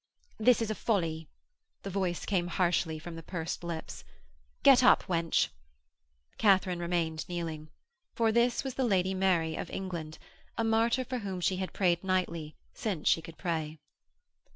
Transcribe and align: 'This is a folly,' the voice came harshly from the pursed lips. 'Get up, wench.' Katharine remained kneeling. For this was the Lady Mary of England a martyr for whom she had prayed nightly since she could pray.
'This 0.39 0.63
is 0.63 0.71
a 0.71 0.73
folly,' 0.73 1.27
the 1.83 1.89
voice 1.91 2.25
came 2.25 2.47
harshly 2.47 2.97
from 2.97 3.15
the 3.15 3.21
pursed 3.21 3.63
lips. 3.63 4.03
'Get 4.63 4.81
up, 4.83 5.03
wench.' 5.03 5.49
Katharine 6.39 6.79
remained 6.79 7.23
kneeling. 7.29 7.69
For 8.15 8.31
this 8.31 8.63
was 8.63 8.73
the 8.73 8.83
Lady 8.83 9.13
Mary 9.13 9.55
of 9.55 9.69
England 9.69 10.17
a 10.57 10.63
martyr 10.63 11.05
for 11.05 11.19
whom 11.19 11.39
she 11.39 11.57
had 11.57 11.71
prayed 11.71 12.03
nightly 12.03 12.55
since 12.73 13.07
she 13.09 13.21
could 13.21 13.37
pray. 13.37 13.77